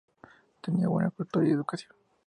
Tenía 0.63 0.87
buena 0.87 1.11
cultura 1.11 1.47
y 1.47 1.51
educación. 1.51 1.93